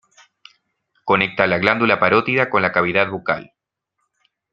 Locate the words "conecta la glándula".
1.05-1.99